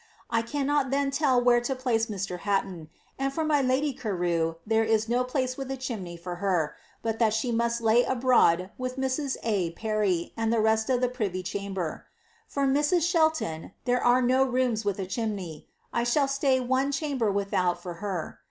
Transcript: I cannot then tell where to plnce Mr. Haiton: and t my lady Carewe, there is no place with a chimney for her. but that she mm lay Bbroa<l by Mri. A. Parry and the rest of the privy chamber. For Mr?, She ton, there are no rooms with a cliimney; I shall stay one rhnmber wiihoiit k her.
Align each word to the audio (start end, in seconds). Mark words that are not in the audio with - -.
I 0.31 0.41
cannot 0.41 0.89
then 0.89 1.11
tell 1.11 1.39
where 1.39 1.61
to 1.61 1.75
plnce 1.75 2.07
Mr. 2.09 2.39
Haiton: 2.39 2.89
and 3.19 3.31
t 3.35 3.43
my 3.43 3.61
lady 3.61 3.93
Carewe, 3.93 4.55
there 4.65 4.83
is 4.83 5.07
no 5.07 5.23
place 5.23 5.57
with 5.57 5.69
a 5.69 5.77
chimney 5.77 6.17
for 6.17 6.37
her. 6.37 6.73
but 7.03 7.19
that 7.19 7.35
she 7.35 7.51
mm 7.51 7.81
lay 7.81 8.03
Bbroa<l 8.03 8.69
by 8.79 8.87
Mri. 8.89 9.37
A. 9.43 9.71
Parry 9.73 10.33
and 10.35 10.51
the 10.51 10.59
rest 10.59 10.89
of 10.89 11.01
the 11.01 11.07
privy 11.07 11.43
chamber. 11.43 12.07
For 12.47 12.65
Mr?, 12.65 12.99
She 12.99 13.45
ton, 13.45 13.73
there 13.85 14.03
are 14.03 14.23
no 14.23 14.43
rooms 14.43 14.83
with 14.83 14.97
a 14.97 15.05
cliimney; 15.05 15.67
I 15.93 16.03
shall 16.03 16.27
stay 16.27 16.59
one 16.59 16.91
rhnmber 16.91 17.31
wiihoiit 17.31 17.83
k 17.83 17.99
her. 17.99 18.39